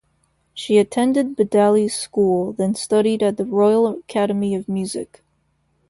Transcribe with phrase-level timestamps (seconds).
[0.55, 5.21] She attended Bedales School then studied at the Royal Academy of Music.